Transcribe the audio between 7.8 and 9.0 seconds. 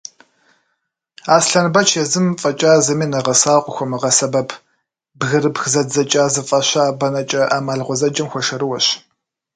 гъуэзэджэм хуэшэрыуэщ.